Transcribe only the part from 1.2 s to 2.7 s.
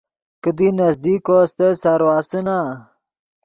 کو استت سارو آسے نا۔